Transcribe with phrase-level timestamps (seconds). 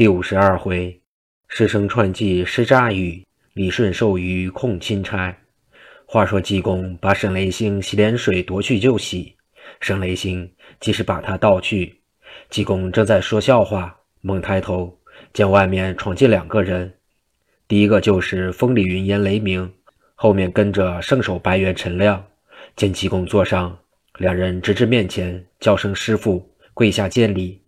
[0.00, 0.98] 第五十二回，
[1.46, 5.36] 师生串计施诈语，李顺受于控钦差。
[6.06, 9.36] 话说济公把沈雷星洗脸水夺去就洗，
[9.78, 10.50] 沈雷星
[10.80, 12.00] 即是把他倒去。
[12.48, 14.98] 济公正在说笑话，猛抬头
[15.34, 16.94] 见外面闯进两个人，
[17.68, 19.70] 第一个就是风里云烟雷鸣，
[20.14, 22.24] 后面跟着圣手白猿陈亮。
[22.74, 23.78] 见济公坐上，
[24.16, 27.60] 两人直至面前，叫声师傅，跪下见礼。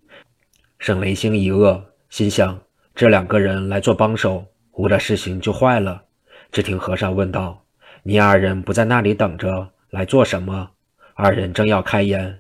[0.79, 1.92] 沈雷星一愕。
[2.13, 2.61] 心想：
[2.95, 6.03] 这两个人来做帮手，我的事情就坏了。
[6.51, 7.65] 只听和尚问道
[8.05, 10.73] ：“你二人不在那里等着，来做什么？”
[11.17, 12.39] 二人正要开言，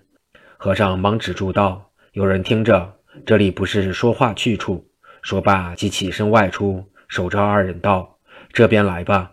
[0.58, 4.86] 和尚忙止住道：“有人听着，这里不是说话去处。”
[5.22, 8.18] 说罢，即起身外出，守着二人道
[8.52, 9.32] ：“这边来吧。”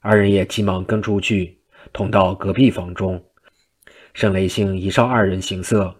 [0.00, 1.58] 二人也急忙跟出去，
[1.94, 3.24] 同到隔壁房中。
[4.12, 5.96] 沈雷星一照二人形色，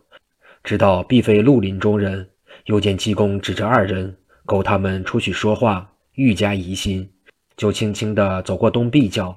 [0.63, 2.29] 知道必非绿林中人。
[2.67, 7.11] 又见济公指着二人，勾他们出去说话，愈加疑心，
[7.57, 9.37] 就轻轻地走过东壁角，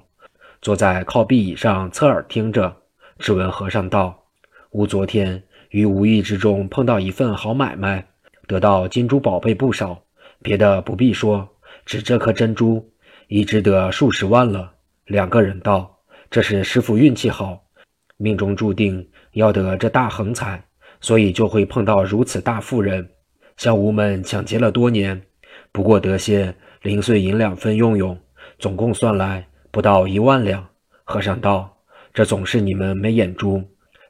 [0.60, 2.76] 坐在靠壁椅上侧耳听着。
[3.18, 4.24] 只闻和尚道
[4.72, 8.06] ：“吾昨天于无意之中碰到一份好买卖，
[8.46, 10.02] 得到金珠宝贝不少，
[10.42, 11.48] 别的不必说，
[11.86, 12.92] 只这颗珍珠，
[13.28, 14.74] 已值得数十万了。”
[15.06, 17.64] 两个人道：“这是师傅运气好，
[18.18, 20.62] 命中注定要得这大横财，
[21.00, 23.08] 所以就会碰到如此大富人。”
[23.56, 25.20] 向吾们抢劫了多年，
[25.72, 28.18] 不过得些零碎银两分用用，
[28.58, 30.66] 总共算来不到一万两。
[31.04, 31.78] 和尚道
[32.12, 33.62] ：“这总是你们没眼珠，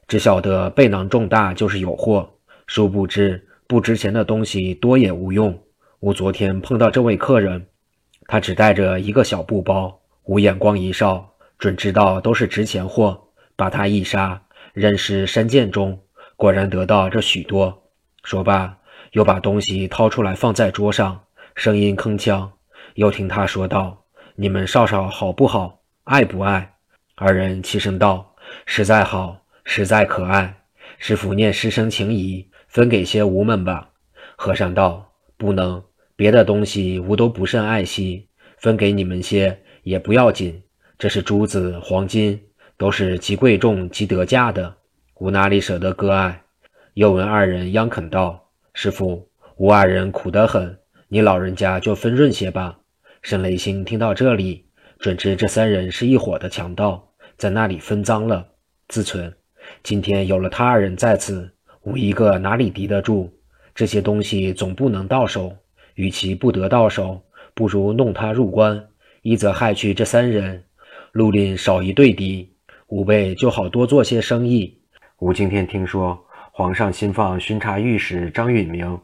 [0.07, 2.29] 只晓得背囊重大就是有货，
[2.65, 5.57] 殊不知不值钱的东西多也无用。
[5.99, 7.65] 我昨天碰到这位客人，
[8.25, 13.17] 他只带着一个小布包，我眼光一扫，准知道都是值钱货。
[13.55, 14.39] 把他一杀，
[14.73, 15.99] 扔尸山涧中，
[16.37, 17.83] 果然得到这许多。”
[18.23, 18.77] 说罢。
[19.13, 21.19] 又把东西掏出来放在桌上，
[21.55, 22.47] 声音铿锵。
[22.95, 24.03] 又听他说道
[24.35, 25.79] ：“你们少少好不好？
[26.03, 26.73] 爱不爱？”
[27.15, 28.35] 二人齐声道
[28.67, 30.53] ：“实在好，实在可爱。”
[30.99, 33.89] 师傅念师生情谊，分给些吾们吧。
[34.35, 35.81] 和尚道：“不能，
[36.15, 38.27] 别的东西吾都不甚爱惜，
[38.57, 40.61] 分给你们些也不要紧。
[40.99, 42.39] 这是珠子、黄金，
[42.77, 44.75] 都是极贵重、极得价的，
[45.19, 46.43] 吾哪里舍得割爱？”
[46.93, 48.49] 又闻二人央恳道。
[48.73, 52.77] 师傅，吾二人苦得很，你老人家就分润些吧。
[53.23, 54.65] 沈雷星听到这里，
[54.99, 58.47] 准知这三人是一伙的强盗，在那里分赃了。
[58.87, 59.33] 自存，
[59.81, 61.51] 今天有了他二人在此，
[61.81, 63.29] 吾一个哪里敌得住？
[63.73, 65.55] 这些东西总不能到手，
[65.95, 67.19] 与其不得到手，
[67.55, 68.87] 不如弄他入关，
[69.23, 70.63] 一则害去这三人，
[71.11, 72.51] 绿林少一对敌，
[72.87, 74.76] 吾辈就好多做些生意。
[75.19, 76.23] 吾今天听说。
[76.51, 78.99] 皇上新放巡查御史张允明，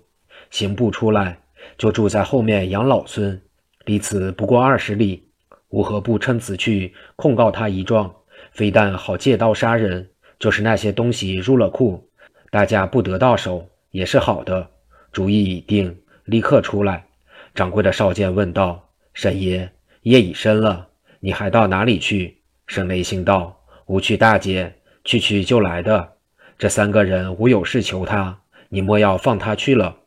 [0.49, 1.37] 刑部出来
[1.77, 3.39] 就住在后面养老村，
[3.85, 5.27] 离此不过二十里。
[5.69, 8.11] 吾何不趁此去控告他一状？
[8.51, 10.07] 非但好借刀杀人，
[10.39, 12.07] 就是那些东西入了库，
[12.51, 14.67] 大家不得到手也是好的。
[15.11, 17.05] 主意已定，立刻出来。
[17.53, 19.69] 掌柜的少监问道：“沈爷，
[20.03, 24.73] 夜已深了，你还到哪里去？”沈雷星道：“吾去大街，
[25.03, 26.13] 去去就来的。”
[26.57, 29.97] 这三个人无有事求他，你莫要放他去了。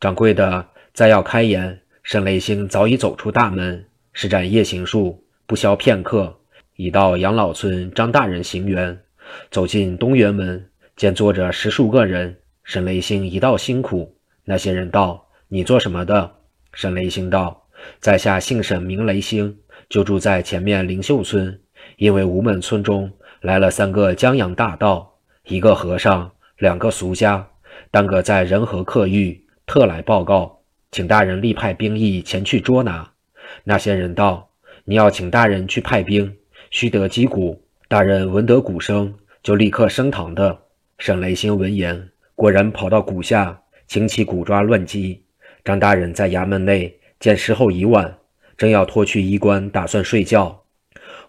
[0.00, 6.36] 掌柜的再要开言，沈雷星早已走出大门，施展夜行术，不消片刻，
[6.76, 8.96] 已到养老村张大人行辕。
[9.50, 12.36] 走进东园门，见坐着十数个人。
[12.64, 14.16] 沈雷星一道辛苦。
[14.44, 16.30] 那些人道：“你做什么的？”
[16.72, 17.66] 沈雷星道
[18.00, 19.58] ：“在下姓沈，名雷星，
[19.88, 21.60] 就住在前面灵秀村。
[21.96, 23.10] 因为吴门村中
[23.44, 27.46] 来了三个江洋大盗。”一个和尚，两个俗家，
[27.90, 30.60] 当个在仁和客狱，特来报告，
[30.90, 33.10] 请大人立派兵役前去捉拿。
[33.64, 34.48] 那些人道
[34.86, 36.34] ：“你要请大人去派兵，
[36.70, 37.62] 须得击鼓。
[37.86, 40.58] 大人闻得鼓声，就立刻升堂的。”
[40.96, 45.22] 沈雷星闻言，果然跑到鼓下，擎起鼓抓乱击。
[45.62, 48.16] 张大人在衙门内见时候已晚，
[48.56, 50.62] 正要脱去衣冠，打算睡觉，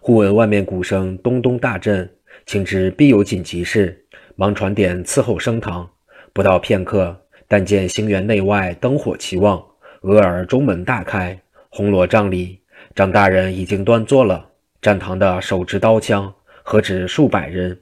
[0.00, 2.15] 忽闻外面鼓声咚咚大震，
[2.46, 4.04] 请知必有紧急事。
[4.36, 5.90] 忙传点伺候升堂，
[6.32, 9.60] 不到片刻，但见行辕内外灯火齐旺，
[10.02, 11.36] 俄而中门大开，
[11.70, 12.60] 红罗帐里，
[12.94, 14.48] 张大人已经端坐了。
[14.80, 16.32] 站堂的手执刀枪，
[16.62, 17.76] 何止数百人。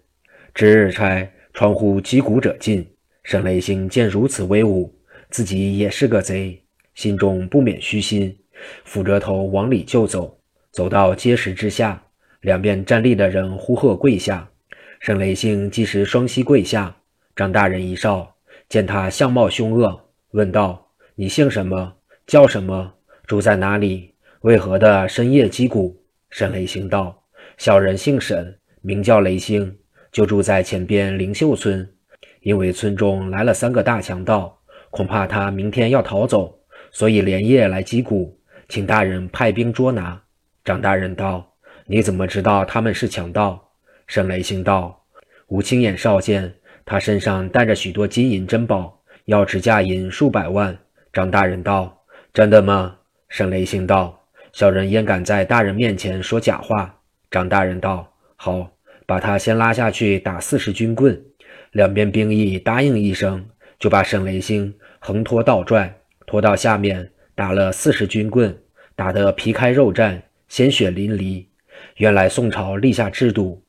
[0.55, 2.87] 值日差传呼击鼓者进。
[3.25, 4.95] 沈雷星见如此威武，
[5.29, 6.63] 自己也是个贼，
[6.95, 8.35] 心中不免虚心，
[8.85, 10.39] 俯着头往里就走。
[10.71, 12.03] 走到阶石之下，
[12.41, 14.49] 两边站立的人呼喝跪下。
[15.05, 16.97] 沈雷星即时双膝跪下，
[17.37, 18.37] 张大人一哨，
[18.71, 21.93] 见他相貌凶恶，问道：“你姓什么？
[22.27, 22.91] 叫什么？
[23.27, 24.15] 住在哪里？
[24.41, 25.95] 为何的深夜击鼓？”
[26.33, 27.23] 沈雷星道
[27.59, 29.77] ：“小人姓沈，名叫雷星，
[30.11, 31.87] 就住在前边灵秀村。
[32.41, 34.59] 因为村中来了三个大强盗，
[34.89, 36.59] 恐怕他明天要逃走，
[36.91, 38.41] 所以连夜来击鼓，
[38.71, 40.19] 请大人派兵捉拿。”
[40.65, 41.53] 张大人道
[41.85, 43.61] ：“你怎么知道他们是强盗？”
[44.07, 45.05] 沈雷星道
[45.49, 46.55] ：“吾亲眼少见，
[46.85, 50.77] 他身上带着许多金银珍宝，要值价银数百万。”
[51.13, 52.97] 张大人道：“真的吗？”
[53.29, 54.21] 沈雷星道。
[54.53, 57.01] 小人焉敢在大人面前说假话？
[57.29, 58.71] 张大人道：“好，
[59.05, 61.21] 把他先拉下去打四十军棍。”
[61.73, 63.45] 两边兵役答应一声，
[63.81, 65.93] 就把沈雷星横拖倒拽，
[66.25, 68.57] 拖到下面打了四十军棍，
[68.95, 71.47] 打得皮开肉绽，鲜血淋漓。
[71.97, 73.64] 原来宋朝立下制度，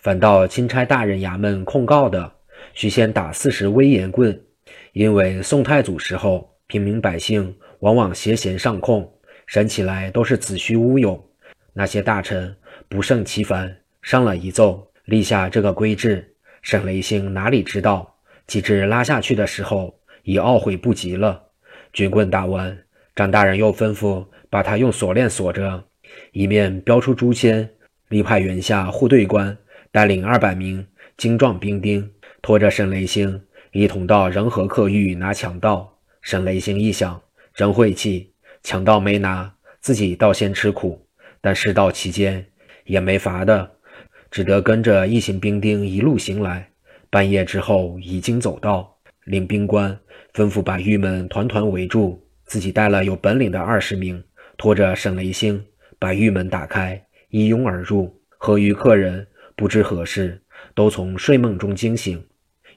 [0.00, 2.32] 反到钦差大人衙门控告的，
[2.72, 4.40] 须先打四十威严棍，
[4.94, 9.12] 因为宋太祖时候，平民百姓往往邪嫌上控。
[9.46, 11.22] 审起来都是子虚乌有，
[11.72, 12.56] 那些大臣
[12.88, 16.34] 不胜其烦，上了一奏，立下这个规制。
[16.62, 18.14] 沈雷星哪里知道，
[18.46, 21.42] 及至拉下去的时候，已懊悔不及了。
[21.92, 22.78] 军棍打完，
[23.14, 25.84] 张大人又吩咐把他用锁链锁着，
[26.32, 27.68] 一面标出诛仙，
[28.08, 29.58] 立派员下护队官
[29.92, 32.08] 带领二百名精壮兵丁，
[32.40, 33.42] 拖着沈雷星
[33.72, 35.98] 一同到仁和客狱拿强盗。
[36.22, 37.20] 沈雷星一想，
[37.52, 38.32] 真晦气。
[38.62, 41.04] 强盗没拿，自己倒先吃苦。
[41.40, 42.46] 但事到期间
[42.84, 43.68] 也没法的，
[44.30, 46.68] 只得跟着一行兵丁一路行来。
[47.08, 49.98] 半夜之后，已经走到，领兵官
[50.34, 54.22] 吩咐把狱门团团围住，自己带了有本领的二十名，
[54.56, 55.64] 拖着沈雷星
[55.98, 58.14] 把狱门打开，一拥而入。
[58.42, 59.26] 合狱客人
[59.60, 60.40] 不知何事，
[60.74, 62.26] 都从睡梦中惊醒，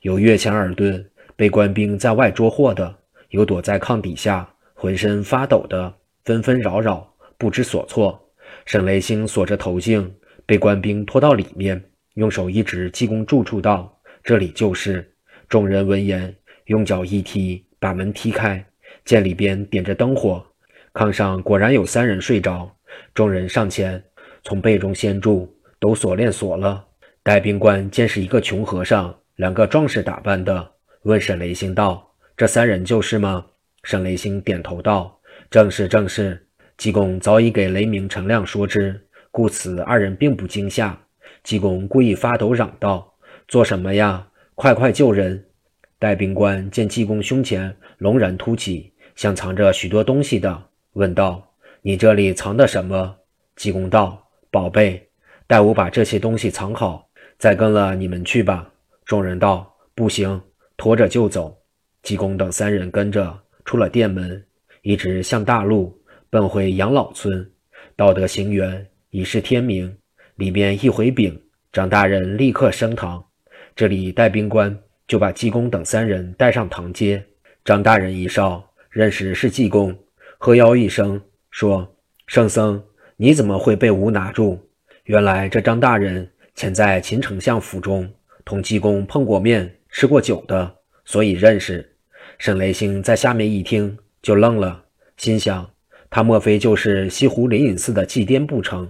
[0.02, 1.02] 有越墙而遁，
[1.34, 2.94] 被官兵在外捉获的，
[3.30, 4.46] 有躲在炕底下。
[4.74, 5.96] 浑身发抖的，
[6.26, 8.22] 纷纷扰扰，不知所措。
[8.66, 10.14] 沈雷星锁着头颈，
[10.46, 11.82] 被官兵拖到里面，
[12.16, 15.10] 用手一指济公住处道：“这里就是。”
[15.48, 18.62] 众人闻言，用脚一踢，把门踢开，
[19.06, 20.46] 见里边点着灯火，
[20.94, 22.70] 炕上果然有三人睡着。
[23.14, 24.04] 众人上前，
[24.44, 25.50] 从被中掀住，
[25.84, 26.86] 都锁链锁了。
[27.24, 30.72] 带兵官见是一个穷和尚，两个壮士打扮的，
[31.02, 33.46] 问沈雷星道：“这三人就是吗？”
[33.84, 35.20] 沈雷星点头道
[35.52, 36.48] ：“正是，正是。”
[36.78, 40.98] 济公早已给雷鸣、陈亮说之，故此二人并不惊吓。
[41.44, 43.14] 济公故意发抖嚷道
[43.50, 44.26] ：“做什么呀？
[44.56, 45.46] 快快救人！”
[46.00, 50.64] 带兵官见济公胸前龙然凸起，像藏着许多东西的，
[50.94, 51.54] 问道
[51.84, 53.18] ：“你这里藏的什么？”
[53.58, 55.10] 济公道：“宝贝，
[55.54, 57.08] 待我把这些东西藏好，
[57.38, 58.74] 再跟了你们去吧。”
[59.06, 60.42] 众人道：“不行，
[60.78, 61.56] 拖着就走。”
[62.02, 63.40] 济公等三人跟着。
[63.64, 64.44] 出了店门，
[64.82, 65.96] 一直向大路
[66.32, 67.48] 奔回养老村。
[67.96, 69.96] 到得行辕，已是天明。
[70.38, 71.40] 里面一回禀，
[71.72, 73.24] 张大人立刻升堂。
[73.76, 74.76] 这里带兵官
[75.08, 77.24] 就把济公等三人带上堂阶。
[77.64, 79.96] 张大人一哨，认识是济公，
[80.40, 81.22] 喝吆一声，
[81.52, 81.96] 说
[82.26, 82.84] ：“圣僧，
[83.18, 84.60] 你怎么会被吾拿住？”
[85.06, 88.10] 原来这张大人前在秦丞相府中
[88.46, 91.98] 同济公碰过面，吃过酒的，所以认识。
[92.38, 94.86] 沈雷星在下面一听，就愣了，
[95.18, 95.70] 心想：
[96.10, 98.90] 他莫非就是西湖灵隐寺的祭颠不成？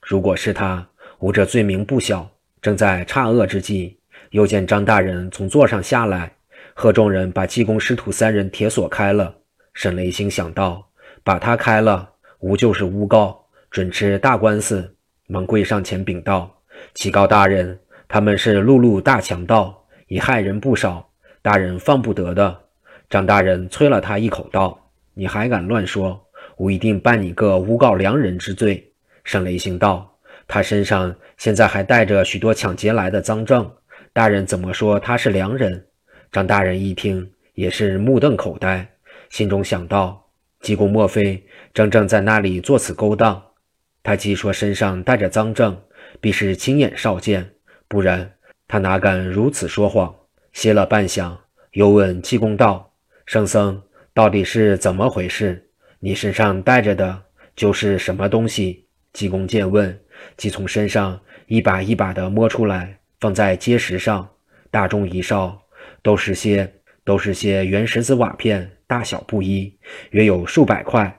[0.00, 0.88] 如果是他，
[1.18, 2.30] 吾这罪名不小。
[2.62, 3.98] 正在诧愕之际，
[4.30, 6.36] 又见张大人从座上下来，
[6.74, 9.34] 贺众人把济公师徒三人铁锁开了。
[9.74, 10.88] 沈雷星想到，
[11.24, 14.94] 把他开了，吾就是诬告，准吃大官司，
[15.30, 16.62] 忙跪上前禀道
[16.94, 21.10] ：“启告大人，他们是路路大强盗，已害人不少，
[21.42, 22.60] 大人放不得的。”
[23.10, 26.18] 张大人啐了他一口，道：“你还敢乱说？
[26.56, 28.90] 吾一定办你个诬告良人之罪。”
[29.22, 30.16] 沈雷星道
[30.48, 33.70] ：“他身上现在还带着许多抢劫来的赃证，
[34.14, 35.86] 大人怎么说他是良人？”
[36.32, 38.88] 张大人一听，也是目瞪口呆，
[39.28, 40.24] 心中想到：
[40.62, 43.42] 济公莫非真正在那里做此勾当？
[44.08, 45.78] 他既说身上带着赃证，
[46.18, 47.46] 必是亲眼少见，
[47.88, 48.32] 不然
[48.66, 50.14] 他哪敢如此说谎？
[50.54, 51.36] 歇了半晌，
[51.72, 52.90] 又问济公道。
[53.26, 53.82] 圣僧
[54.14, 55.62] 到底是怎么回事？
[56.00, 57.22] 你身上带着的
[57.54, 58.86] 就是什么东西？
[59.12, 60.00] 济公见问，
[60.38, 64.26] 即从身上一把一把的摸出来，放在阶石上。
[64.70, 65.60] 大众一哨，
[66.02, 66.72] 都是些
[67.04, 69.78] 都是些圆石子瓦片，大小不一，
[70.12, 71.14] 约有数百块。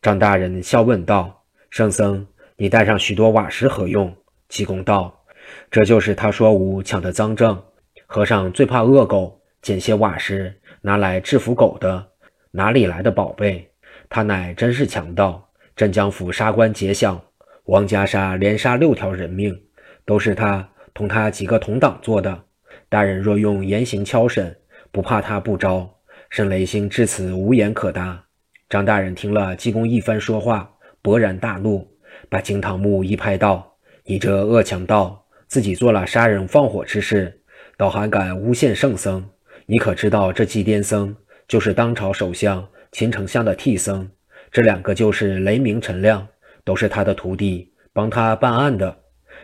[0.00, 2.26] 张大人笑问道：“圣僧，
[2.62, 4.14] 你带上许多瓦石何用？”
[4.48, 5.24] 济公道
[5.68, 7.60] ：“这就是他说吾抢的赃证。
[8.06, 12.06] 和尚最怕恶狗，捡些瓦石。”拿来制服狗的，
[12.52, 13.68] 哪里来的宝贝？
[14.08, 15.50] 他乃真是强盗！
[15.74, 17.20] 镇江府杀官劫相，
[17.64, 19.60] 王家杀连杀六条人命，
[20.04, 22.44] 都是他同他几个同党做的。
[22.88, 24.56] 大人若用严刑敲审，
[24.92, 25.92] 不怕他不招。
[26.30, 28.24] 沈雷星至此无言可答。
[28.68, 31.91] 张大人听了济公一番说话，勃然大怒，
[32.28, 37.40] 把惊堂木一拍道：“你这恶强盗，自己做了杀人放火之事，
[37.76, 39.24] 倒还敢诬陷圣僧！
[39.66, 41.14] 你可知道这祭奠僧
[41.46, 44.08] 就是当朝首相秦丞相的替僧？
[44.50, 46.26] 这两个就是雷鸣、陈亮，
[46.64, 48.96] 都是他的徒弟，帮他办案的。”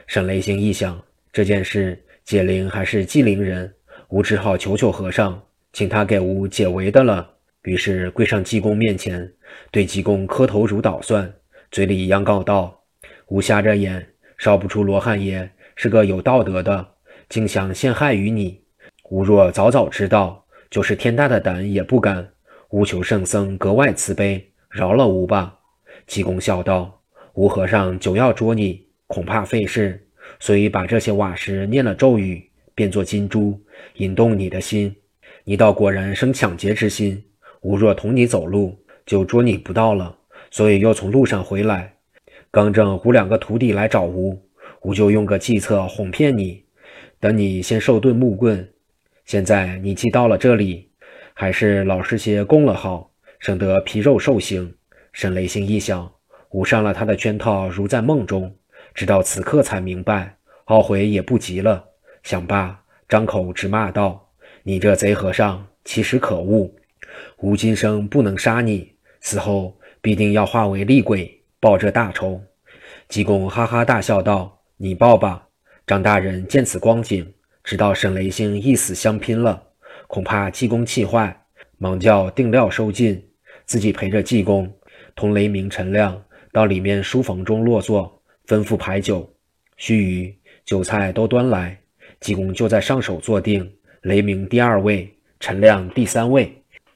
[0.07, 2.05] 沈雷星一想，这件事。
[2.25, 3.73] 解铃还是系铃人，
[4.11, 5.43] 吾只好求求和尚，
[5.73, 7.27] 请他给吾解围的了。
[7.63, 9.27] 于是跪上济公面前，
[9.71, 11.33] 对济公磕头如捣蒜，
[11.71, 12.83] 嘴里央告道
[13.29, 16.95] ：“吾瞎着眼，烧不出罗汉爷是个有道德的，
[17.29, 18.61] 竟想陷害于你。
[19.11, 22.29] 吾若早早知道，就是天大的胆也不敢。
[22.71, 25.59] 吾求圣僧格外慈悲，饶了吾吧。”
[26.07, 27.03] 济公笑道
[27.35, 30.05] ：“吴和尚久要捉你，恐怕费事。”
[30.41, 33.59] 所以把这些瓦石念了咒语，变作金珠，
[33.95, 34.95] 引动你的心，
[35.45, 37.25] 你倒果然生抢劫之心。
[37.63, 40.18] 吾若同你走路，就捉你不到了。
[40.51, 41.95] 所以又从路上回来，
[42.51, 44.43] 刚正吾两个徒弟来找吾，
[44.83, 46.65] 吾就用个计策哄骗你，
[47.21, 48.69] 等你先受顿木棍。
[49.25, 50.91] 现在你既到了这里，
[51.35, 54.75] 还是老实些供了好，省得皮肉受刑。
[55.13, 56.11] 沈雷星一想，
[56.51, 58.55] 吾上了他的圈套，如在梦中。
[58.95, 60.37] 直到此刻才明白，
[60.67, 61.85] 懊悔也不及了。
[62.23, 64.31] 想罢，张口直骂道
[64.65, 66.71] ：“你这贼和尚，其实可恶！
[67.39, 72.41] 吾今生不能杀你，死后必定要化为厉鬼报这大仇。”
[73.09, 75.47] 济公哈哈大笑道：“你报吧！”
[75.87, 77.33] 张大人见此光景，
[77.65, 79.63] 知道沈雷星一死相拼了，
[80.07, 81.45] 恐怕济公气坏，
[81.79, 83.25] 忙叫定料收进，
[83.65, 84.71] 自己陪着济公
[85.17, 88.15] 同雷鸣、陈亮到里面书房中落座。
[88.47, 89.31] 吩咐排酒，
[89.77, 91.79] 须臾，酒菜都端来。
[92.19, 96.51] 济公就在上首坐定，雷鸣第二位，陈亮第三位。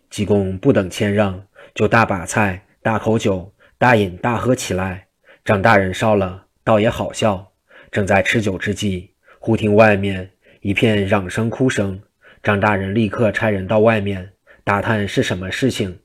[0.09, 5.07] 济公不等谦让，就大把菜、大口酒，大饮大喝起来。
[5.45, 7.53] 张大人烧了，倒也好笑。
[7.93, 10.29] 正在吃酒之际，忽听外面
[10.63, 12.03] 一片嚷声、哭声。
[12.43, 14.33] 张大人立刻差人到外面
[14.65, 15.97] 打探是什么事情。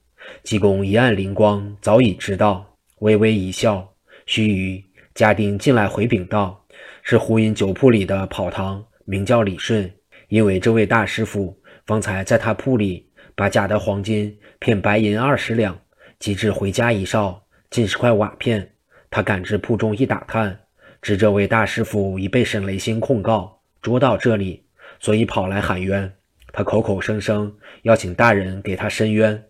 [0.43, 3.91] 济公一按灵光，早已知道，微微一笑。
[4.27, 4.84] 须臾。
[5.15, 6.63] 家丁进来回禀道
[7.01, 9.91] ：“是胡饮酒铺里的跑堂，名叫李顺。
[10.27, 15.79] 因为这位大师傅方才在他铺里把假的黄金骗白银二十两，
[16.20, 18.72] 及至回家一哨，尽是块瓦片。
[19.10, 20.60] 他赶至铺中一打探，
[21.02, 24.64] 知这位大师傅已被沈雷星控告，捉到这里，
[25.00, 26.14] 所以跑来喊冤。
[26.52, 29.46] 他口口声声要请大人给他伸冤。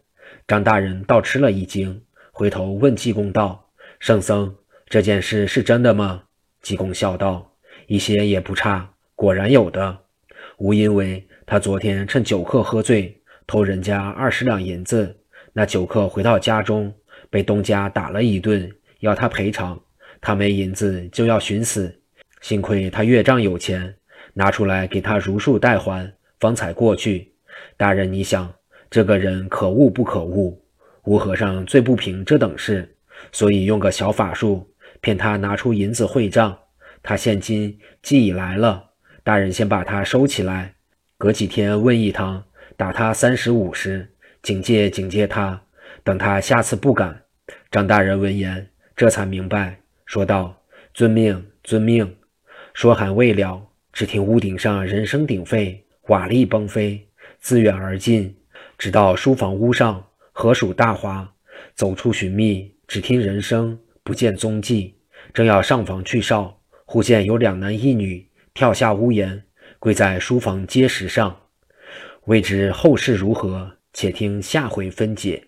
[0.48, 3.70] 张大人倒吃了一惊，回头问济公道
[4.00, 4.56] ：‘圣僧。’”
[4.90, 6.24] 这件事是真的吗？
[6.62, 7.52] 济公笑道
[7.88, 9.98] ：“一些也不差，果然有的。
[10.58, 15.18] 无因为他昨天趁酒客喝醉，偷人家二十两银子。
[15.58, 16.94] 那酒客回到家中，
[17.32, 19.80] 被东家打了一顿，要他赔偿。
[20.22, 22.00] 他没银子就要寻死，
[22.42, 23.96] 幸亏他岳丈有钱，
[24.36, 27.34] 拿出来给他如数代还，方才过去。
[27.76, 28.54] 大人，你想
[28.88, 30.56] 这个人可恶不可恶？
[31.06, 32.96] 吴和尚最不平这等事，
[33.32, 34.72] 所以用个小法术。”
[35.02, 36.56] 骗他拿出银子汇账，
[37.02, 38.92] 他现金既已来了，
[39.24, 40.76] 大人先把他收起来，
[41.18, 42.44] 隔几天问一趟，
[42.76, 44.14] 打他三十五十，
[44.48, 45.62] 警戒警戒他，
[46.06, 47.24] 等他下次不敢。
[47.70, 50.64] 张大人闻言，这才明白，说道
[50.96, 52.16] ：“遵命，遵命。”
[52.74, 53.62] 说还未了，
[53.92, 57.10] 只听屋顶上人声鼎沸，瓦砾崩飞，
[57.42, 58.38] 自远而近，
[58.78, 60.02] 直到书房屋上，
[60.32, 61.30] 何属大华？
[61.76, 63.78] 走出寻觅，只听人声。
[64.02, 64.96] 不见踪迹，
[65.34, 69.44] 正要上房去哨，忽见有两男一女跳下屋檐，
[69.78, 71.38] 跪在书房阶石上。
[72.28, 75.44] 未知后事如何，且听下回分解。